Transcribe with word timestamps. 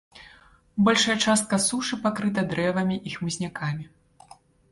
Большая 0.87 1.15
частка 1.25 1.59
сушы 1.65 1.99
пакрыта 2.07 2.41
дрэвамі 2.53 2.97
і 3.09 3.13
хмызнякамі. 3.17 3.85